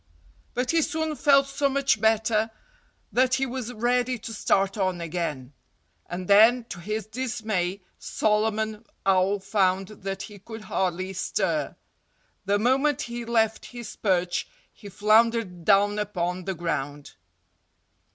But 0.55 0.71
he 0.71 0.81
soon 0.81 1.15
felt 1.15 1.45
so 1.45 1.69
much 1.69 2.01
better 2.01 2.49
that 3.11 3.35
he 3.35 3.45
was 3.45 3.71
ready 3.71 4.17
to 4.17 4.33
start 4.33 4.75
on 4.75 4.99
again. 4.99 5.53
And 6.07 6.27
then, 6.27 6.63
to 6.69 6.79
his 6.79 7.05
dismay, 7.05 7.83
Solomon 7.99 8.83
Owl 9.05 9.37
found 9.37 9.89
that 9.89 10.23
he 10.23 10.39
could 10.39 10.61
hardly 10.63 11.13
stir. 11.13 11.75
The 12.45 12.57
moment 12.57 13.03
he 13.03 13.25
left 13.25 13.65
his 13.65 13.95
perch 13.95 14.47
he 14.73 14.89
floundered 14.89 15.63
down 15.65 15.99
upon 15.99 16.45
the 16.45 16.55
ground. 16.55 17.13